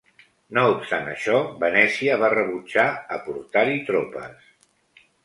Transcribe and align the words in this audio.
No 0.57 0.61
obstant 0.75 1.09
això, 1.11 1.35
Venècia 1.63 2.15
va 2.23 2.31
rebutjar 2.35 2.87
aportar-hi 3.19 3.77
tropes. 3.91 4.49